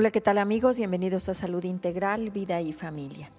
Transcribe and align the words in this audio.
Hola, 0.00 0.12
¿qué 0.12 0.20
tal 0.20 0.38
amigos? 0.38 0.78
Bienvenidos 0.78 1.28
a 1.28 1.34
Salud 1.34 1.64
Integral, 1.64 2.30
Vida 2.30 2.60
y 2.60 2.72
Familia. 2.72 3.32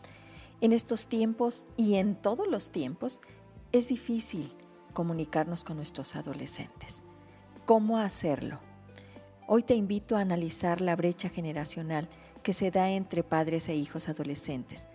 En 0.59 0.73
estos 0.73 1.07
tiempos 1.07 1.63
y 1.77 1.95
en 1.95 2.15
todos 2.15 2.49
los 2.49 2.71
tiempos 2.71 3.21
es 3.71 3.87
difícil 3.87 4.51
comunicarnos 4.91 5.63
con 5.63 5.77
nuestros 5.77 6.17
adolescentes. 6.17 7.05
¿Cómo 7.65 7.97
hacerlo? 7.97 8.59
Hoy 9.47 9.63
te 9.63 9.73
invito 9.73 10.17
a 10.17 10.19
analizar 10.19 10.81
la 10.81 10.97
brecha 10.97 11.29
generacional 11.29 12.09
que 12.43 12.51
se 12.51 12.71
da 12.71 12.89
entre 12.89 13.23
padres 13.23 13.69
e 13.69 13.75
hijos 13.75 14.09
adolescentes. 14.09 14.89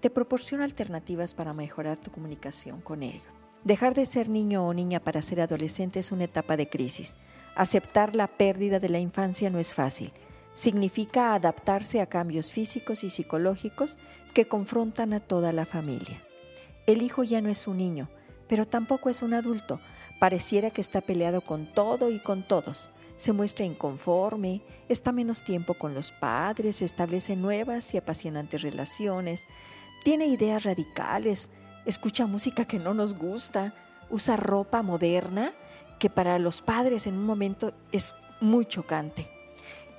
Te 0.00 0.10
proporciono 0.10 0.62
alternativas 0.62 1.32
para 1.32 1.54
mejorar 1.54 1.96
tu 1.96 2.10
comunicación 2.10 2.82
con 2.82 3.02
ellos. 3.02 3.24
Dejar 3.64 3.94
de 3.94 4.04
ser 4.04 4.28
niño 4.28 4.62
o 4.66 4.74
niña 4.74 5.00
para 5.00 5.22
ser 5.22 5.40
adolescente 5.40 6.00
es 6.00 6.12
una 6.12 6.24
etapa 6.24 6.58
de 6.58 6.68
crisis. 6.68 7.16
Aceptar 7.54 8.14
la 8.14 8.26
pérdida 8.26 8.78
de 8.78 8.90
la 8.90 8.98
infancia 8.98 9.48
no 9.48 9.58
es 9.58 9.72
fácil 9.72 10.12
significa 10.54 11.34
adaptarse 11.34 12.00
a 12.00 12.06
cambios 12.06 12.50
físicos 12.50 13.04
y 13.04 13.10
psicológicos 13.10 13.98
que 14.34 14.46
confrontan 14.46 15.12
a 15.12 15.20
toda 15.20 15.52
la 15.52 15.66
familia. 15.66 16.22
El 16.86 17.02
hijo 17.02 17.24
ya 17.24 17.40
no 17.40 17.48
es 17.48 17.66
un 17.66 17.76
niño, 17.76 18.08
pero 18.48 18.66
tampoco 18.66 19.08
es 19.08 19.22
un 19.22 19.34
adulto. 19.34 19.80
Pareciera 20.18 20.70
que 20.70 20.80
está 20.80 21.00
peleado 21.00 21.40
con 21.40 21.66
todo 21.66 22.10
y 22.10 22.18
con 22.18 22.42
todos. 22.42 22.90
Se 23.16 23.32
muestra 23.32 23.64
inconforme, 23.64 24.62
está 24.88 25.12
menos 25.12 25.42
tiempo 25.42 25.74
con 25.74 25.94
los 25.94 26.12
padres, 26.12 26.82
establece 26.82 27.36
nuevas 27.36 27.94
y 27.94 27.98
apasionantes 27.98 28.62
relaciones, 28.62 29.46
tiene 30.02 30.26
ideas 30.26 30.64
radicales, 30.64 31.50
escucha 31.86 32.26
música 32.26 32.64
que 32.64 32.78
no 32.78 32.94
nos 32.94 33.14
gusta, 33.14 33.74
usa 34.10 34.36
ropa 34.36 34.82
moderna 34.82 35.52
que 35.98 36.10
para 36.10 36.38
los 36.38 36.62
padres 36.62 37.06
en 37.06 37.16
un 37.16 37.24
momento 37.24 37.72
es 37.92 38.14
muy 38.40 38.64
chocante. 38.64 39.31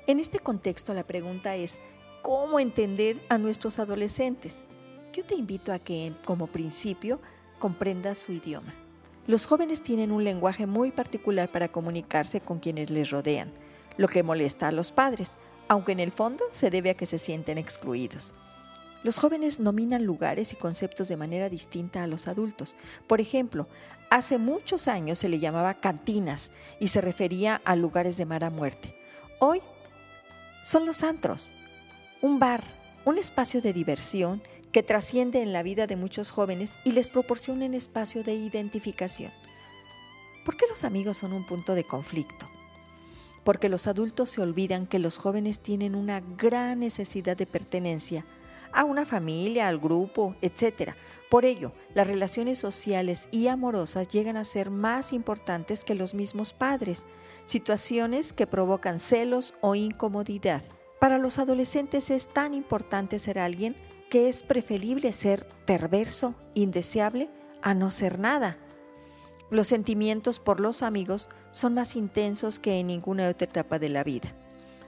En 0.05 0.19
este 0.19 0.39
contexto 0.39 0.93
la 0.93 1.07
pregunta 1.07 1.55
es, 1.55 1.81
¿cómo 2.21 2.59
entender 2.59 3.21
a 3.29 3.37
nuestros 3.37 3.79
adolescentes? 3.79 4.65
Yo 5.13 5.23
te 5.23 5.35
invito 5.35 5.71
a 5.71 5.79
que, 5.79 6.13
como 6.25 6.47
principio, 6.47 7.21
comprendas 7.57 8.17
su 8.17 8.33
idioma. 8.33 8.73
Los 9.27 9.45
jóvenes 9.45 9.81
tienen 9.81 10.11
un 10.11 10.25
lenguaje 10.25 10.65
muy 10.65 10.91
particular 10.91 11.49
para 11.49 11.69
comunicarse 11.69 12.41
con 12.41 12.59
quienes 12.59 12.89
les 12.89 13.11
rodean, 13.11 13.53
lo 13.95 14.09
que 14.09 14.23
molesta 14.23 14.67
a 14.67 14.73
los 14.73 14.91
padres, 14.91 15.37
aunque 15.69 15.93
en 15.93 16.01
el 16.01 16.11
fondo 16.11 16.43
se 16.51 16.69
debe 16.69 16.89
a 16.89 16.95
que 16.95 17.05
se 17.05 17.17
sienten 17.17 17.57
excluidos. 17.57 18.33
Los 19.03 19.17
jóvenes 19.17 19.61
nominan 19.61 20.03
lugares 20.03 20.51
y 20.51 20.57
conceptos 20.57 21.07
de 21.07 21.15
manera 21.15 21.47
distinta 21.47 22.03
a 22.03 22.07
los 22.07 22.27
adultos. 22.27 22.75
Por 23.07 23.21
ejemplo, 23.21 23.69
hace 24.09 24.37
muchos 24.37 24.89
años 24.89 25.17
se 25.17 25.29
le 25.29 25.39
llamaba 25.39 25.75
cantinas 25.75 26.51
y 26.81 26.89
se 26.89 26.99
refería 26.99 27.61
a 27.63 27.77
lugares 27.77 28.17
de 28.17 28.25
mala 28.25 28.49
muerte. 28.49 28.97
Hoy 29.39 29.61
son 30.63 30.85
los 30.85 31.03
antros, 31.03 31.51
un 32.21 32.39
bar, 32.39 32.63
un 33.05 33.17
espacio 33.17 33.61
de 33.61 33.73
diversión 33.73 34.41
que 34.71 34.81
trasciende 34.81 35.41
en 35.41 35.51
la 35.51 35.61
vida 35.61 35.87
de 35.87 35.97
muchos 35.97 36.31
jóvenes 36.31 36.79
y 36.85 36.93
les 36.93 37.09
proporciona 37.09 37.65
un 37.65 37.73
espacio 37.73 38.23
de 38.23 38.33
identificación. 38.33 39.31
¿Por 40.45 40.55
qué 40.55 40.65
los 40.69 40.85
amigos 40.85 41.17
son 41.17 41.33
un 41.33 41.45
punto 41.45 41.75
de 41.75 41.83
conflicto? 41.83 42.49
Porque 43.43 43.67
los 43.67 43.87
adultos 43.87 44.29
se 44.29 44.41
olvidan 44.41 44.87
que 44.87 44.99
los 44.99 45.17
jóvenes 45.17 45.59
tienen 45.59 45.95
una 45.95 46.21
gran 46.21 46.79
necesidad 46.79 47.35
de 47.35 47.45
pertenencia 47.45 48.25
a 48.71 48.85
una 48.85 49.05
familia, 49.05 49.67
al 49.67 49.79
grupo, 49.79 50.35
etc. 50.41 50.93
Por 51.29 51.45
ello, 51.45 51.73
las 51.95 52.07
relaciones 52.07 52.59
sociales 52.59 53.27
y 53.31 53.47
amorosas 53.47 54.07
llegan 54.07 54.37
a 54.37 54.43
ser 54.43 54.69
más 54.69 55.13
importantes 55.13 55.83
que 55.83 55.95
los 55.95 56.13
mismos 56.13 56.53
padres, 56.53 57.05
situaciones 57.45 58.33
que 58.33 58.47
provocan 58.47 58.99
celos 58.99 59.55
o 59.61 59.75
incomodidad. 59.75 60.63
Para 60.99 61.17
los 61.17 61.39
adolescentes 61.39 62.09
es 62.11 62.27
tan 62.27 62.53
importante 62.53 63.19
ser 63.19 63.39
alguien 63.39 63.75
que 64.09 64.29
es 64.29 64.43
preferible 64.43 65.11
ser 65.11 65.47
perverso, 65.65 66.35
indeseable, 66.53 67.29
a 67.61 67.73
no 67.73 67.89
ser 67.89 68.19
nada. 68.19 68.57
Los 69.49 69.67
sentimientos 69.67 70.39
por 70.39 70.59
los 70.59 70.83
amigos 70.83 71.29
son 71.51 71.73
más 71.73 71.95
intensos 71.95 72.59
que 72.59 72.79
en 72.79 72.87
ninguna 72.87 73.27
otra 73.27 73.45
etapa 73.45 73.79
de 73.79 73.89
la 73.89 74.03
vida. 74.03 74.35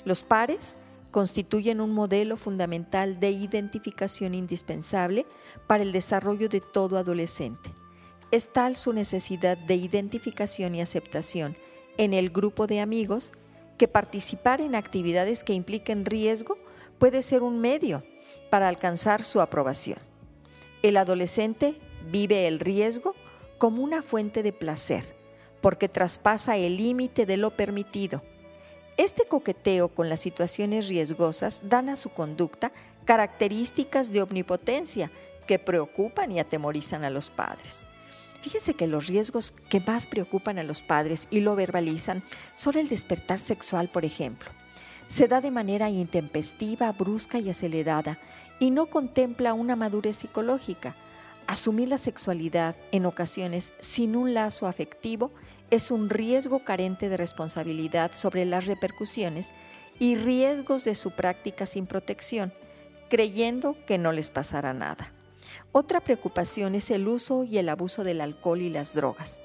Los 0.06 0.24
pares 0.24 0.78
constituyen 1.16 1.80
un 1.80 1.94
modelo 1.94 2.36
fundamental 2.36 3.22
de 3.22 3.32
identificación 3.32 4.34
indispensable 4.34 5.26
para 5.66 5.82
el 5.82 5.94
desarrollo 5.94 6.50
de 6.50 6.60
todo 6.60 6.98
adolescente. 6.98 7.72
Es 8.32 8.52
tal 8.52 8.76
su 8.76 8.92
necesidad 8.92 9.58
de 9.58 9.76
identificación 9.76 10.76
y 10.76 10.82
aceptación 10.82 11.56
en 11.98 12.12
el 12.12 12.32
grupo 12.32 12.68
de 12.68 12.82
amigos 12.82 13.32
que 13.78 13.88
participar 13.88 14.60
en 14.60 14.76
actividades 14.76 15.46
que 15.46 15.54
impliquen 15.54 16.04
riesgo 16.06 16.58
puede 17.00 17.22
ser 17.22 17.44
un 17.44 17.62
medio 17.62 18.04
para 18.50 18.68
alcanzar 18.68 19.24
su 19.24 19.40
aprobación. 19.40 20.00
El 20.84 20.98
adolescente 20.98 21.80
vive 22.12 22.46
el 22.46 22.60
riesgo 22.60 23.16
como 23.58 23.84
una 23.84 24.04
fuente 24.04 24.44
de 24.44 24.52
placer, 24.52 25.16
porque 25.62 25.88
traspasa 25.88 26.58
el 26.58 26.76
límite 26.76 27.26
de 27.26 27.38
lo 27.38 27.56
permitido. 27.56 28.22
Este 28.98 29.26
coqueteo 29.26 29.90
con 29.90 30.08
las 30.08 30.22
situaciones 30.22 30.88
riesgosas 30.88 31.62
dan 31.64 31.90
a 31.90 31.98
su 31.98 32.10
conducta 32.10 32.72
características 33.04 34.12
de 34.12 34.22
omnipotencia 34.22 35.12
que 35.48 35.60
preocupan 35.60 36.32
y 36.32 36.40
atemorizan 36.40 37.04
a 37.04 37.10
los 37.10 37.30
padres. 37.30 37.86
Fíjense 38.42 38.74
que 38.74 38.88
los 38.88 39.08
riesgos 39.08 39.54
que 39.70 39.82
más 39.82 40.08
preocupan 40.08 40.60
a 40.60 40.64
los 40.64 40.82
padres 40.82 41.28
y 41.30 41.42
lo 41.42 41.56
verbalizan 41.56 42.24
son 42.54 42.78
el 42.78 42.88
despertar 42.88 43.40
sexual, 43.40 43.90
por 43.90 44.06
ejemplo. 44.06 44.50
Se 45.08 45.28
da 45.28 45.42
de 45.42 45.52
manera 45.52 45.90
intempestiva, 45.90 46.92
brusca 46.94 47.40
y 47.40 47.50
acelerada 47.50 48.18
y 48.60 48.72
no 48.72 48.86
contempla 48.86 49.54
una 49.54 49.76
madurez 49.76 50.16
psicológica. 50.18 50.96
Asumir 51.48 51.90
la 51.90 51.98
sexualidad 51.98 52.76
en 52.92 53.06
ocasiones 53.06 53.74
sin 53.80 54.16
un 54.16 54.34
lazo 54.34 54.68
afectivo 54.68 55.32
es 55.72 55.92
un 55.92 56.10
riesgo 56.10 56.64
carente 56.64 57.10
de 57.10 57.18
responsabilidad 57.18 58.12
sobre 58.14 58.46
las 58.46 58.66
repercusiones 58.66 59.52
y 60.00 60.16
riesgos 60.16 60.84
de 60.84 60.96
su 60.96 61.12
práctica 61.12 61.66
sin 61.66 61.88
protección, 61.88 62.54
creyendo 63.10 63.76
que 63.86 63.98
no 63.98 64.12
les 64.12 64.30
pasará 64.30 64.74
nada. 64.74 65.12
Otra 65.72 66.02
preocupación 66.02 66.76
es 66.76 66.92
el 66.92 67.08
uso 67.08 67.44
y 67.44 67.58
el 67.58 67.70
abuso 67.70 68.04
del 68.04 68.22
alcohol 68.22 68.62
y 68.62 68.70
las 68.70 68.94
drogas. 68.94 69.40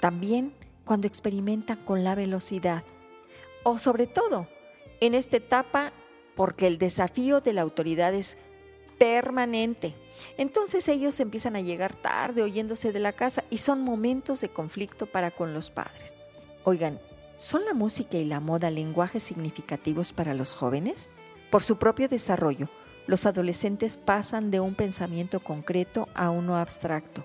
También 0.00 0.52
cuando 0.84 1.06
experimentan 1.06 1.78
con 1.84 2.04
la 2.04 2.14
velocidad. 2.14 2.84
O 3.62 3.78
sobre 3.78 4.06
todo, 4.06 4.48
en 5.00 5.14
esta 5.14 5.38
etapa, 5.38 5.92
porque 6.36 6.66
el 6.66 6.78
desafío 6.78 7.40
de 7.40 7.52
la 7.52 7.62
autoridad 7.62 8.14
es 8.14 8.36
permanente. 8.98 9.94
Entonces 10.36 10.88
ellos 10.88 11.18
empiezan 11.20 11.56
a 11.56 11.60
llegar 11.60 11.94
tarde 11.94 12.42
oyéndose 12.42 12.92
de 12.92 13.00
la 13.00 13.12
casa 13.12 13.44
y 13.50 13.58
son 13.58 13.80
momentos 13.82 14.40
de 14.40 14.48
conflicto 14.48 15.06
para 15.06 15.30
con 15.30 15.54
los 15.54 15.70
padres. 15.70 16.18
Oigan, 16.64 17.00
¿son 17.36 17.64
la 17.64 17.74
música 17.74 18.16
y 18.16 18.24
la 18.24 18.40
moda 18.40 18.70
lenguajes 18.70 19.22
significativos 19.22 20.12
para 20.12 20.34
los 20.34 20.54
jóvenes? 20.54 21.10
Por 21.50 21.62
su 21.62 21.78
propio 21.78 22.08
desarrollo, 22.08 22.68
los 23.06 23.26
adolescentes 23.26 23.96
pasan 23.96 24.50
de 24.50 24.60
un 24.60 24.74
pensamiento 24.74 25.40
concreto 25.40 26.08
a 26.14 26.30
uno 26.30 26.56
abstracto. 26.56 27.24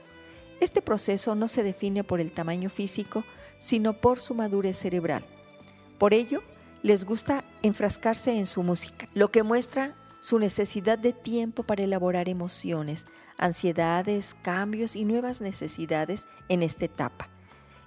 Este 0.59 0.81
proceso 0.81 1.35
no 1.35 1.47
se 1.47 1.63
define 1.63 2.03
por 2.03 2.19
el 2.19 2.33
tamaño 2.33 2.69
físico, 2.69 3.23
sino 3.59 3.93
por 3.93 4.19
su 4.19 4.33
madurez 4.33 4.77
cerebral. 4.77 5.25
Por 5.97 6.13
ello, 6.13 6.43
les 6.83 7.05
gusta 7.05 7.43
enfrascarse 7.61 8.37
en 8.37 8.45
su 8.45 8.63
música, 8.63 9.07
lo 9.13 9.31
que 9.31 9.43
muestra 9.43 9.95
su 10.19 10.39
necesidad 10.39 10.97
de 10.97 11.13
tiempo 11.13 11.63
para 11.63 11.83
elaborar 11.83 12.29
emociones, 12.29 13.05
ansiedades, 13.37 14.35
cambios 14.41 14.95
y 14.95 15.05
nuevas 15.05 15.41
necesidades 15.41 16.27
en 16.49 16.63
esta 16.63 16.85
etapa. 16.85 17.29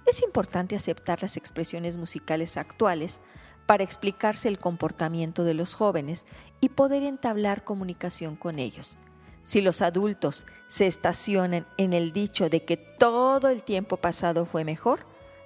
Es 0.05 0.21
importante 0.21 0.75
aceptar 0.75 1.21
las 1.21 1.37
expresiones 1.37 1.97
musicales 1.97 2.57
actuales 2.57 3.21
para 3.65 3.83
explicarse 3.83 4.49
el 4.49 4.59
comportamiento 4.59 5.43
de 5.43 5.53
los 5.53 5.75
jóvenes 5.75 6.25
y 6.59 6.69
poder 6.69 7.03
entablar 7.03 7.63
comunicación 7.63 8.35
con 8.35 8.59
ellos. 8.59 8.97
Si 9.43 9.61
los 9.61 9.81
adultos 9.81 10.45
se 10.67 10.87
estacionan 10.87 11.67
en 11.77 11.93
el 11.93 12.11
dicho 12.11 12.49
de 12.49 12.63
que 12.63 12.77
todo 12.77 13.49
el 13.49 13.63
tiempo 13.63 13.97
pasado 13.97 14.45
fue 14.45 14.63
mejor, 14.63 15.05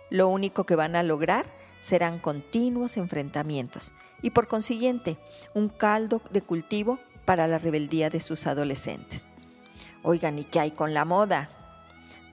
lo 0.10 0.28
único 0.28 0.66
que 0.66 0.76
van 0.76 0.96
a 0.96 1.04
lograr 1.04 1.46
serán 1.82 2.20
continuos 2.20 2.98
enfrentamientos 2.98 3.94
y 4.22 4.32
por 4.32 4.48
consiguiente 4.48 5.18
un 5.54 5.70
caldo 5.70 6.22
de 6.32 6.42
cultivo 6.42 7.00
para 7.26 7.48
la 7.48 7.60
rebeldía 7.60 8.10
de 8.10 8.22
sus 8.22 8.48
adolescentes. 8.48 9.30
Oigan, 10.04 10.40
¿y 10.40 10.46
qué 10.46 10.60
hay 10.60 10.72
con 10.72 10.94
la 10.94 11.06
moda? 11.06 11.50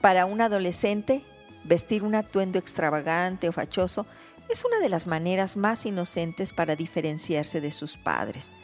Para 0.01 0.27
un 0.27 0.41
adolescente, 0.41 1.25
vestir 1.65 2.05
un 2.05 2.15
atuendo 2.15 2.59
extravagante 2.59 3.49
o 3.49 3.53
fachoso 3.53 4.07
es 4.49 4.65
una 4.65 4.79
de 4.79 4.89
las 4.89 5.07
maneras 5.07 5.57
más 5.57 5.87
inocentes 5.87 6.53
para 6.53 6.77
diferenciarse 6.77 7.61
de 7.61 7.73
sus 7.73 7.97
padres 7.97 8.55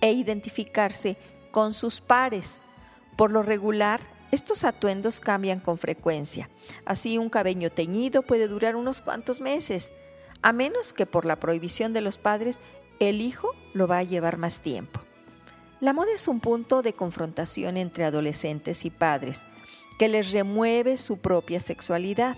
e 0.00 0.12
identificarse 0.12 1.16
con 1.50 1.72
sus 1.72 2.00
pares. 2.00 2.62
Por 3.16 3.32
lo 3.32 3.42
regular, 3.42 4.00
estos 4.30 4.64
atuendos 4.64 5.20
cambian 5.20 5.60
con 5.60 5.78
frecuencia. 5.78 6.48
Así 6.84 7.18
un 7.18 7.30
cabello 7.30 7.70
teñido 7.70 8.22
puede 8.22 8.48
durar 8.48 8.76
unos 8.76 9.00
cuantos 9.00 9.40
meses, 9.40 9.92
a 10.44 10.52
menos 10.52 10.92
que 10.92 11.06
por 11.06 11.24
la 11.24 11.40
prohibición 11.40 11.94
de 11.94 12.02
los 12.02 12.18
padres 12.18 12.60
el 13.00 13.22
hijo 13.22 13.52
lo 13.72 13.88
va 13.88 13.98
a 13.98 14.02
llevar 14.02 14.36
más 14.36 14.60
tiempo. 14.60 15.00
La 15.80 15.94
moda 15.94 16.12
es 16.14 16.28
un 16.28 16.38
punto 16.40 16.82
de 16.82 16.92
confrontación 16.92 17.78
entre 17.78 18.04
adolescentes 18.04 18.84
y 18.84 18.90
padres 18.90 19.46
que 19.98 20.10
les 20.10 20.32
remueve 20.32 20.98
su 20.98 21.16
propia 21.16 21.60
sexualidad 21.60 22.36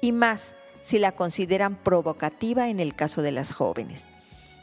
y 0.00 0.12
más 0.12 0.54
si 0.80 1.00
la 1.00 1.10
consideran 1.10 1.74
provocativa 1.74 2.68
en 2.68 2.78
el 2.78 2.94
caso 2.94 3.20
de 3.20 3.32
las 3.32 3.52
jóvenes. 3.52 4.10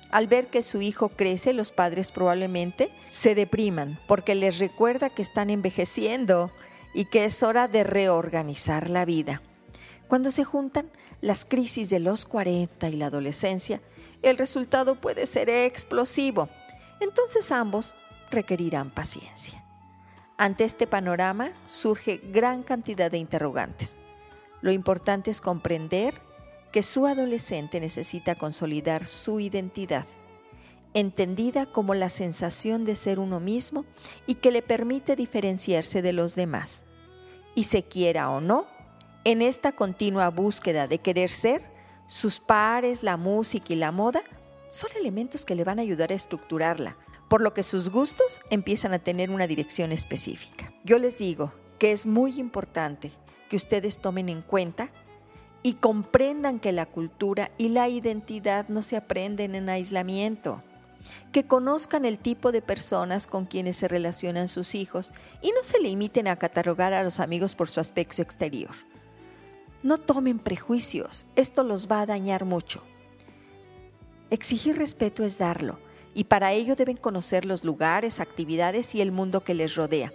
Al 0.10 0.28
ver 0.28 0.48
que 0.48 0.62
su 0.62 0.82
hijo 0.82 1.10
crece, 1.10 1.52
los 1.52 1.74
padres 1.74 2.14
probablemente 2.14 2.90
se 3.10 3.36
depriman 3.36 4.00
porque 4.08 4.34
les 4.34 4.60
recuerda 4.60 5.10
que 5.10 5.22
están 5.22 5.50
envejeciendo 5.50 6.52
y 6.94 7.04
que 7.04 7.26
es 7.26 7.44
hora 7.44 7.68
de 7.68 7.84
reorganizar 7.84 8.90
la 8.90 9.04
vida. 9.04 9.42
Cuando 10.12 10.30
se 10.30 10.44
juntan 10.44 10.92
las 11.22 11.46
crisis 11.46 11.90
de 11.90 12.02
los 12.02 12.26
40 12.26 12.90
y 12.90 12.98
la 12.98 13.06
adolescencia, 13.06 13.82
el 14.22 14.38
resultado 14.38 14.96
puede 15.00 15.26
ser 15.26 15.50
explosivo. 15.50 16.50
Entonces 17.00 17.50
ambos 17.50 17.94
requerirán 18.30 18.94
paciencia. 18.94 19.64
Ante 20.38 20.66
este 20.66 20.86
panorama 20.86 21.54
surge 21.66 22.18
gran 22.18 22.62
cantidad 22.62 23.10
de 23.10 23.20
interrogantes. 23.20 23.98
Lo 24.60 24.74
importante 24.74 25.32
es 25.32 25.40
comprender 25.40 26.22
que 26.74 26.84
su 26.84 27.08
adolescente 27.08 27.80
necesita 27.80 28.36
consolidar 28.36 29.08
su 29.08 29.40
identidad, 29.40 30.08
entendida 30.94 31.68
como 31.68 31.94
la 31.94 32.10
sensación 32.10 32.84
de 32.84 32.98
ser 32.98 33.18
uno 33.18 33.40
mismo 33.40 33.86
y 34.28 34.36
que 34.36 34.52
le 34.52 34.62
permite 34.62 35.16
diferenciarse 35.16 36.02
de 36.02 36.12
los 36.12 36.36
demás. 36.36 36.84
Y 37.56 37.64
se 37.64 37.84
quiera 37.84 38.30
o 38.30 38.42
no, 38.42 38.68
en 39.24 39.42
esta 39.42 39.72
continua 39.72 40.30
búsqueda 40.30 40.88
de 40.88 41.00
querer 41.00 41.30
ser, 41.30 41.70
sus 42.08 42.40
pares, 42.40 43.04
la 43.04 43.18
música 43.18 43.74
y 43.74 43.76
la 43.76 43.92
moda 43.92 44.22
son 44.70 44.90
elementos 45.00 45.46
que 45.46 45.56
le 45.56 45.64
van 45.64 45.80
a 45.80 45.84
ayudar 45.84 46.12
a 46.12 46.16
estructurarla, 46.16 46.98
por 47.30 47.42
lo 47.42 47.54
que 47.54 47.64
sus 47.64 47.90
gustos 47.90 48.42
empiezan 48.50 48.94
a 48.94 49.00
tener 49.00 49.30
una 49.30 49.48
dirección 49.48 49.92
específica. 49.92 50.74
Yo 50.84 50.98
les 50.98 51.18
digo 51.18 51.54
que 51.78 51.92
es 51.92 52.06
muy 52.06 52.40
importante 52.40 53.12
que 53.50 53.56
ustedes 53.56 54.00
tomen 54.00 54.30
en 54.30 54.42
cuenta 54.42 54.90
y 55.64 55.74
comprendan 55.74 56.60
que 56.60 56.72
la 56.72 56.86
cultura 56.86 57.52
y 57.58 57.70
la 57.70 57.88
identidad 57.90 58.68
no 58.70 58.82
se 58.82 58.98
aprenden 58.98 59.56
en 59.56 59.70
aislamiento, 59.70 60.64
que 61.32 61.46
conozcan 61.46 62.06
el 62.06 62.18
tipo 62.18 62.52
de 62.52 62.62
personas 62.62 63.28
con 63.28 63.46
quienes 63.46 63.78
se 63.78 63.88
relacionan 63.88 64.48
sus 64.48 64.76
hijos 64.76 65.14
y 65.42 65.52
no 65.52 65.64
se 65.64 65.80
limiten 65.80 66.28
a 66.28 66.36
catalogar 66.36 66.94
a 66.94 67.04
los 67.04 67.20
amigos 67.20 67.56
por 67.56 67.70
su 67.70 67.80
aspecto 67.80 68.22
exterior. 68.22 68.72
No 69.84 69.98
tomen 69.98 70.40
prejuicios, 70.40 71.26
esto 71.36 71.64
los 71.64 71.88
va 71.88 72.02
a 72.02 72.06
dañar 72.06 72.46
mucho. 72.46 72.84
Exigir 74.30 74.78
respeto 74.78 75.24
es 75.24 75.38
darlo, 75.38 75.80
y 76.14 76.26
para 76.26 76.54
ello 76.54 76.76
deben 76.76 76.98
conocer 76.98 77.46
los 77.46 77.64
lugares, 77.64 78.20
actividades 78.20 78.94
y 78.96 79.02
el 79.02 79.12
mundo 79.12 79.44
que 79.44 79.54
les 79.54 79.76
rodea. 79.76 80.14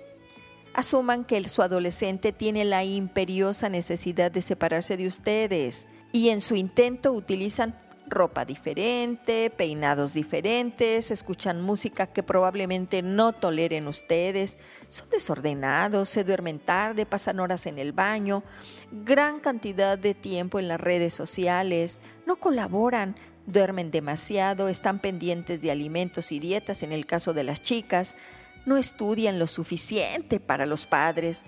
Asuman 0.74 1.24
que 1.24 1.48
su 1.48 1.62
adolescente 1.62 2.32
tiene 2.32 2.64
la 2.64 2.84
imperiosa 2.84 3.68
necesidad 3.68 4.30
de 4.30 4.42
separarse 4.42 4.96
de 4.96 5.06
ustedes 5.06 5.88
y 6.12 6.28
en 6.28 6.40
su 6.40 6.54
intento 6.54 7.12
utilizan 7.12 7.74
ropa 8.06 8.44
diferente, 8.44 9.50
peinados 9.50 10.12
diferentes, 10.12 11.11
escuchan 11.11 11.61
música 11.61 12.06
que 12.06 12.23
probablemente 12.23 13.03
no 13.03 13.32
toleren 13.32 13.88
ustedes, 13.88 14.58
son 14.88 15.11
desordenados, 15.11 16.08
se 16.08 16.25
duermen 16.25 16.58
tarde, 16.58 17.06
pasan 17.06 17.41
horas 17.41 17.67
en 17.67 17.79
el 17.79 17.93
baño, 17.93 18.43
gran 18.91 19.41
cantidad 19.41 19.99
de 19.99 20.14
tiempo 20.14 20.58
en 20.58 20.69
las 20.69 20.81
redes 20.81 21.14
sociales, 21.14 22.00
no 22.26 22.37
colaboran, 22.37 23.17
duermen 23.47 23.91
demasiado, 23.91 24.69
están 24.69 25.00
pendientes 25.00 25.61
de 25.61 25.70
alimentos 25.70 26.32
y 26.32 26.38
dietas 26.38 26.82
en 26.82 26.93
el 26.93 27.06
caso 27.06 27.32
de 27.35 27.44
las 27.44 27.61
chicas, 27.61 28.17
no 28.64 28.76
estudian 28.76 29.38
lo 29.38 29.47
suficiente 29.47 30.41
para 30.41 30.67
los 30.67 30.87
padres, 30.87 31.44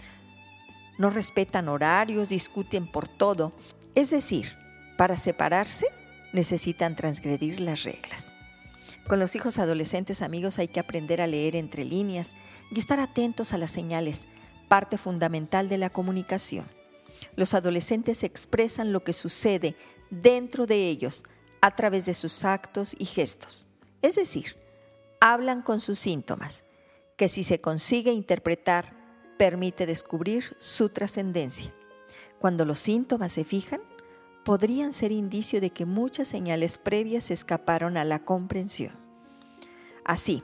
no 0.98 1.10
respetan 1.10 1.68
horarios, 1.68 2.28
discuten 2.28 2.90
por 2.90 3.08
todo. 3.08 3.52
Es 3.94 4.10
decir, 4.10 4.56
para 4.96 5.16
separarse 5.16 5.86
necesitan 6.32 6.96
transgredir 6.96 7.60
las 7.60 7.84
reglas. 7.84 8.36
Con 9.06 9.18
los 9.18 9.34
hijos 9.34 9.58
adolescentes 9.58 10.20
amigos 10.20 10.58
hay 10.58 10.68
que 10.68 10.80
aprender 10.80 11.20
a 11.20 11.26
leer 11.26 11.56
entre 11.56 11.84
líneas 11.84 12.36
y 12.70 12.78
estar 12.78 13.00
atentos 13.00 13.52
a 13.52 13.58
las 13.58 13.70
señales, 13.70 14.26
parte 14.68 14.98
fundamental 14.98 15.68
de 15.68 15.78
la 15.78 15.90
comunicación. 15.90 16.66
Los 17.34 17.54
adolescentes 17.54 18.22
expresan 18.22 18.92
lo 18.92 19.02
que 19.04 19.12
sucede 19.12 19.76
dentro 20.10 20.66
de 20.66 20.88
ellos 20.88 21.24
a 21.60 21.74
través 21.74 22.06
de 22.06 22.14
sus 22.14 22.44
actos 22.44 22.94
y 22.98 23.06
gestos. 23.06 23.66
Es 24.02 24.16
decir, 24.16 24.56
hablan 25.20 25.62
con 25.62 25.80
sus 25.80 25.98
síntomas, 25.98 26.64
que 27.16 27.28
si 27.28 27.42
se 27.44 27.60
consigue 27.60 28.12
interpretar, 28.12 28.94
permite 29.38 29.86
descubrir 29.86 30.56
su 30.58 30.90
trascendencia. 30.90 31.74
Cuando 32.38 32.64
los 32.64 32.78
síntomas 32.78 33.32
se 33.32 33.44
fijan, 33.44 33.80
podrían 34.48 34.94
ser 34.94 35.12
indicio 35.12 35.60
de 35.60 35.68
que 35.68 35.84
muchas 35.84 36.26
señales 36.26 36.78
previas 36.78 37.30
escaparon 37.30 37.98
a 37.98 38.04
la 38.04 38.20
comprensión. 38.20 38.94
Así, 40.06 40.42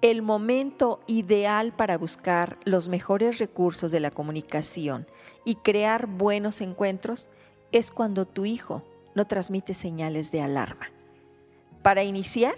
el 0.00 0.22
momento 0.22 1.00
ideal 1.06 1.76
para 1.76 1.98
buscar 1.98 2.58
los 2.64 2.88
mejores 2.88 3.36
recursos 3.36 3.92
de 3.92 4.00
la 4.00 4.10
comunicación 4.10 5.06
y 5.44 5.56
crear 5.56 6.06
buenos 6.06 6.62
encuentros 6.62 7.28
es 7.70 7.90
cuando 7.90 8.24
tu 8.24 8.46
hijo 8.46 8.82
no 9.14 9.26
transmite 9.26 9.74
señales 9.74 10.32
de 10.32 10.40
alarma. 10.40 10.90
Para 11.82 12.04
iniciar, 12.04 12.54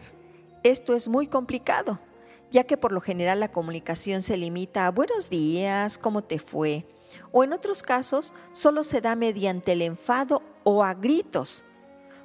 esto 0.63 0.95
es 0.95 1.09
muy 1.09 1.27
complicado, 1.27 1.99
ya 2.53 2.63
que 2.63 2.77
por 2.77 2.93
lo 2.93 3.01
general 3.01 3.41
la 3.41 3.51
comunicación 3.51 4.23
se 4.23 4.37
limita 4.37 4.87
a 4.87 4.93
buenos 4.93 5.31
días, 5.31 5.99
cómo 5.99 6.23
te 6.23 6.39
fue, 6.39 6.87
o 7.33 7.43
en 7.43 7.53
otros 7.53 7.83
casos 7.83 8.35
solo 8.53 8.85
se 8.85 9.01
da 9.01 9.17
mediante 9.17 9.73
el 9.73 9.83
enfado 9.83 10.43
o 10.65 10.85
a 10.85 10.95
gritos, 10.95 11.65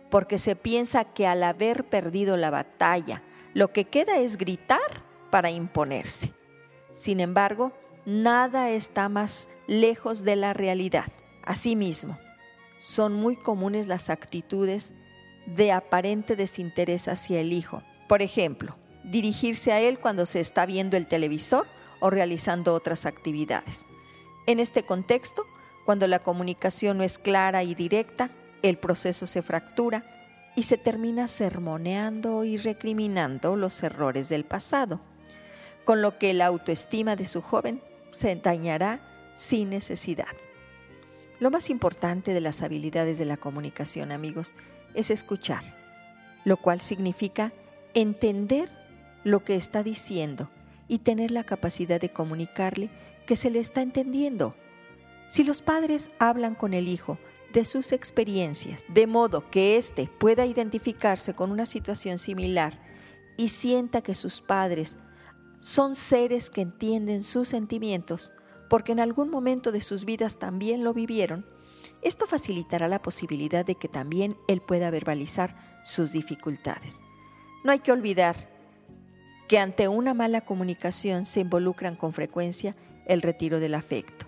porque 0.09 0.37
se 0.37 0.55
piensa 0.55 1.03
que 1.03 1.27
al 1.27 1.43
haber 1.43 1.85
perdido 1.85 2.37
la 2.37 2.49
batalla, 2.49 3.23
lo 3.53 3.71
que 3.71 3.85
queda 3.85 4.17
es 4.17 4.37
gritar 4.37 5.03
para 5.31 5.51
imponerse. 5.51 6.33
Sin 6.93 7.19
embargo, 7.19 7.73
nada 8.05 8.69
está 8.69 9.09
más 9.09 9.49
lejos 9.67 10.23
de 10.23 10.35
la 10.35 10.53
realidad. 10.53 11.05
Asimismo, 11.43 12.17
son 12.79 13.13
muy 13.13 13.35
comunes 13.35 13.87
las 13.87 14.09
actitudes 14.09 14.93
de 15.45 15.71
aparente 15.71 16.35
desinterés 16.35 17.07
hacia 17.07 17.39
el 17.39 17.53
hijo. 17.53 17.83
Por 18.07 18.21
ejemplo, 18.21 18.75
dirigirse 19.03 19.71
a 19.71 19.79
él 19.79 19.99
cuando 19.99 20.25
se 20.25 20.39
está 20.39 20.65
viendo 20.65 20.97
el 20.97 21.07
televisor 21.07 21.67
o 21.99 22.09
realizando 22.09 22.73
otras 22.73 23.05
actividades. 23.05 23.87
En 24.47 24.59
este 24.59 24.83
contexto, 24.83 25.45
cuando 25.85 26.07
la 26.07 26.19
comunicación 26.19 26.97
no 26.97 27.03
es 27.03 27.19
clara 27.19 27.63
y 27.63 27.75
directa, 27.75 28.31
el 28.63 28.77
proceso 28.77 29.27
se 29.27 29.41
fractura 29.41 30.03
y 30.55 30.63
se 30.63 30.77
termina 30.77 31.27
sermoneando 31.27 32.43
y 32.43 32.57
recriminando 32.57 33.55
los 33.55 33.83
errores 33.83 34.27
del 34.29 34.45
pasado, 34.45 34.99
con 35.83 36.01
lo 36.01 36.17
que 36.17 36.33
la 36.33 36.47
autoestima 36.47 37.15
de 37.15 37.25
su 37.25 37.41
joven 37.41 37.81
se 38.11 38.35
dañará 38.35 38.99
sin 39.35 39.69
necesidad. 39.69 40.33
Lo 41.39 41.51
más 41.51 41.69
importante 41.69 42.33
de 42.33 42.41
las 42.41 42.63
habilidades 42.63 43.17
de 43.17 43.25
la 43.25 43.37
comunicación, 43.37 44.11
amigos, 44.11 44.55
es 44.93 45.11
escuchar, 45.11 45.63
lo 46.45 46.57
cual 46.57 46.81
significa 46.81 47.51
entender 47.93 48.71
lo 49.23 49.43
que 49.43 49.55
está 49.55 49.83
diciendo 49.83 50.49
y 50.87 50.99
tener 50.99 51.31
la 51.31 51.43
capacidad 51.43 51.99
de 51.99 52.09
comunicarle 52.09 52.89
que 53.25 53.35
se 53.35 53.49
le 53.49 53.59
está 53.59 53.81
entendiendo. 53.81 54.55
Si 55.27 55.43
los 55.43 55.61
padres 55.61 56.11
hablan 56.19 56.55
con 56.55 56.73
el 56.73 56.87
hijo 56.87 57.17
de 57.51 57.65
sus 57.65 57.91
experiencias, 57.91 58.83
de 58.89 59.07
modo 59.07 59.49
que 59.49 59.77
éste 59.77 60.09
pueda 60.19 60.45
identificarse 60.45 61.33
con 61.33 61.51
una 61.51 61.65
situación 61.65 62.17
similar 62.17 62.81
y 63.37 63.49
sienta 63.49 64.01
que 64.01 64.13
sus 64.13 64.41
padres 64.41 64.97
son 65.59 65.95
seres 65.95 66.49
que 66.49 66.61
entienden 66.61 67.23
sus 67.23 67.49
sentimientos, 67.49 68.33
porque 68.69 68.91
en 68.91 68.99
algún 68.99 69.29
momento 69.29 69.71
de 69.71 69.81
sus 69.81 70.05
vidas 70.05 70.37
también 70.37 70.83
lo 70.83 70.93
vivieron, 70.93 71.45
esto 72.01 72.27
facilitará 72.27 72.87
la 72.87 73.01
posibilidad 73.01 73.65
de 73.65 73.75
que 73.75 73.87
también 73.87 74.37
él 74.47 74.61
pueda 74.61 74.89
verbalizar 74.89 75.55
sus 75.83 76.11
dificultades. 76.11 77.01
No 77.63 77.71
hay 77.71 77.79
que 77.79 77.91
olvidar 77.91 78.49
que 79.47 79.59
ante 79.59 79.87
una 79.87 80.13
mala 80.13 80.41
comunicación 80.41 81.25
se 81.25 81.39
involucran 81.39 81.95
con 81.95 82.13
frecuencia 82.13 82.75
el 83.05 83.21
retiro 83.21 83.59
del 83.59 83.75
afecto. 83.75 84.25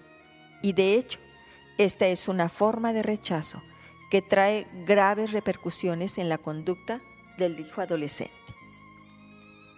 Y 0.68 0.74
de 0.74 0.96
hecho, 0.96 1.20
esta 1.78 2.08
es 2.08 2.28
una 2.28 2.50
forma 2.50 2.92
de 2.92 3.02
rechazo 3.02 3.64
que 4.12 4.22
trae 4.22 4.68
graves 4.86 5.32
repercusiones 5.32 6.18
en 6.18 6.28
la 6.28 6.38
conducta 6.38 7.00
del 7.38 7.58
hijo 7.58 7.80
adolescente. 7.80 8.36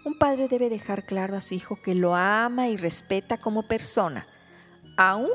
Un 0.04 0.18
padre 0.18 0.48
debe 0.48 0.68
dejar 0.68 1.06
claro 1.06 1.38
a 1.38 1.42
su 1.42 1.54
hijo 1.54 1.76
que 1.76 1.94
lo 1.94 2.16
ama 2.16 2.70
y 2.70 2.76
respeta 2.76 3.38
como 3.38 3.68
persona, 3.68 4.26
aun 4.98 5.30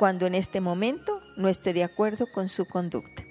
cuando 0.00 0.26
en 0.26 0.34
este 0.34 0.60
momento 0.60 1.22
no 1.36 1.48
esté 1.48 1.72
de 1.72 1.84
acuerdo 1.84 2.26
con 2.32 2.48
su 2.48 2.64
conducta. 2.64 3.22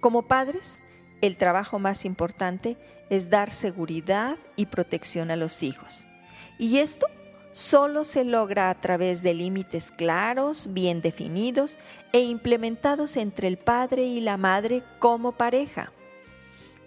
Como 0.00 0.26
padres, 0.26 0.82
el 1.20 1.36
trabajo 1.36 1.78
más 1.78 2.04
importante 2.04 2.76
es 3.08 3.30
dar 3.30 3.52
seguridad 3.52 4.36
y 4.56 4.66
protección 4.66 5.30
a 5.30 5.36
los 5.36 5.62
hijos. 5.62 6.08
Y 6.58 6.78
esto 6.78 7.06
solo 7.56 8.04
se 8.04 8.22
logra 8.22 8.68
a 8.68 8.74
través 8.74 9.22
de 9.22 9.32
límites 9.32 9.90
claros, 9.90 10.68
bien 10.74 11.00
definidos 11.00 11.78
e 12.12 12.20
implementados 12.20 13.16
entre 13.16 13.48
el 13.48 13.56
padre 13.56 14.04
y 14.04 14.20
la 14.20 14.36
madre 14.36 14.82
como 14.98 15.32
pareja. 15.32 15.90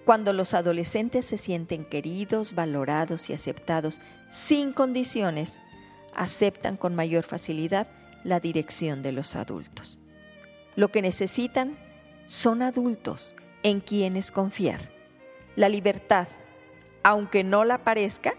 Cuando 0.06 0.32
los 0.32 0.54
adolescentes 0.54 1.26
se 1.26 1.40
sienten 1.40 1.86
queridos, 1.86 2.54
valorados 2.54 3.32
y 3.32 3.34
aceptados 3.34 4.00
sin 4.30 4.72
condiciones, 4.72 5.60
aceptan 6.14 6.78
con 6.78 6.94
mayor 6.94 7.24
facilidad 7.24 7.88
la 8.24 8.40
dirección 8.40 9.02
de 9.02 9.12
los 9.12 9.36
adultos. 9.36 9.98
Lo 10.76 10.90
que 10.90 11.02
necesitan 11.02 11.74
son 12.28 12.62
adultos 12.62 13.36
en 13.64 13.80
quienes 13.80 14.32
confiar. 14.32 14.82
La 15.56 15.68
libertad, 15.68 16.28
aunque 17.02 17.44
no 17.44 17.64
la 17.64 17.84
parezca, 17.84 18.36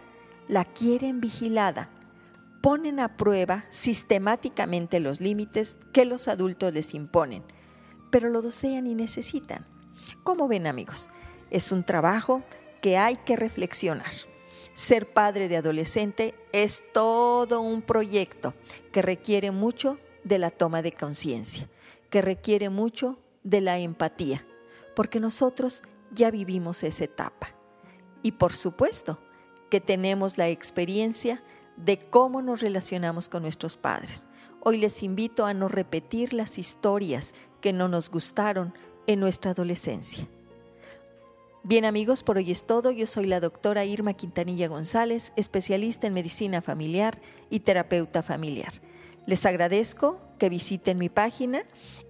la 0.47 0.65
quieren 0.65 1.21
vigilada. 1.21 1.91
Ponen 2.61 3.01
a 3.01 3.17
prueba 3.17 3.65
sistemáticamente 3.71 5.01
los 5.01 5.21
límites 5.21 5.77
que 5.93 6.05
los 6.05 6.29
adultos 6.29 6.73
les 6.75 6.95
imponen, 6.95 7.43
pero 8.11 8.29
lo 8.29 8.43
desean 8.43 8.87
y 8.87 8.95
necesitan. 8.95 9.67
Como 10.23 10.49
ven 10.49 10.67
amigos, 10.67 11.09
es 11.51 11.73
un 11.73 11.85
trabajo 11.85 12.43
que 12.83 12.99
hay 12.99 13.17
que 13.17 13.37
reflexionar. 13.37 14.13
Ser 14.73 15.13
padre 15.13 15.49
de 15.49 15.57
adolescente 15.57 16.35
es 16.53 16.85
todo 16.93 17.61
un 17.61 17.83
proyecto 17.83 18.55
que 18.93 19.03
requiere 19.03 19.51
mucho 19.51 19.99
de 20.25 20.39
la 20.39 20.51
toma 20.51 20.83
de 20.83 20.93
conciencia, 20.93 21.69
que 22.09 22.23
requiere 22.23 22.69
mucho 22.69 23.19
de 23.43 23.61
la 23.61 23.79
empatía, 23.79 24.45
porque 24.95 25.19
nosotros 25.19 25.83
ya 26.13 26.31
vivimos 26.31 26.83
esa 26.85 27.05
etapa. 27.05 27.55
Y 28.23 28.33
por 28.33 28.53
supuesto 28.53 29.19
que 29.71 29.81
tenemos 29.81 30.37
la 30.37 30.49
experiencia 30.49 31.43
de 31.85 31.99
cómo 31.99 32.43
nos 32.43 32.61
relacionamos 32.61 33.29
con 33.29 33.43
nuestros 33.43 33.77
padres. 33.77 34.29
Hoy 34.61 34.79
les 34.79 35.03
invito 35.03 35.47
a 35.47 35.55
no 35.55 35.69
repetir 35.69 36.33
las 36.33 36.59
historias 36.59 37.35
que 37.61 37.73
no 37.73 37.89
nos 37.89 38.11
gustaron 38.11 38.75
en 39.07 39.21
nuestra 39.21 39.53
adolescencia. 39.53 40.27
Bien 41.63 41.85
amigos, 41.85 42.23
por 42.23 42.39
hoy 42.39 42.51
es 42.51 42.65
todo. 42.65 42.91
Yo 42.91 43.07
soy 43.07 43.27
la 43.27 43.41
doctora 43.41 43.85
Irma 43.85 44.15
Quintanilla 44.15 44.69
González, 44.69 45.33
especialista 45.37 46.07
en 46.07 46.15
medicina 46.15 46.63
familiar 46.63 47.21
y 47.51 47.61
terapeuta 47.61 48.23
familiar. 48.23 48.73
Les 49.27 49.45
agradezco 49.45 50.19
que 50.39 50.49
visiten 50.49 50.99
mi 50.99 51.09
página 51.11 51.63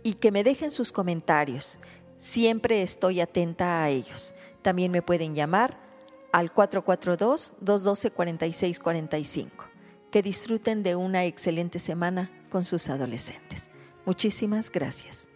y 0.04 0.14
que 0.14 0.30
me 0.30 0.44
dejen 0.44 0.70
sus 0.70 0.92
comentarios. 0.92 1.78
Siempre 2.16 2.82
estoy 2.82 3.20
atenta 3.20 3.82
a 3.82 3.90
ellos. 3.90 4.34
También 4.62 4.92
me 4.92 5.02
pueden 5.02 5.34
llamar 5.34 5.89
al 6.32 6.52
442-212-4645. 6.52 9.50
Que 10.10 10.22
disfruten 10.22 10.82
de 10.82 10.96
una 10.96 11.24
excelente 11.24 11.78
semana 11.78 12.32
con 12.50 12.64
sus 12.64 12.88
adolescentes. 12.88 13.70
Muchísimas 14.04 14.70
gracias. 14.70 15.29